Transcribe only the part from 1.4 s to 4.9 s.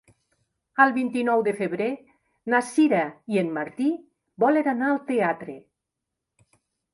de febrer na Sira i en Martí volen anar